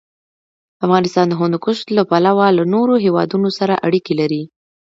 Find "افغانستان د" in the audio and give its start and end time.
0.85-1.33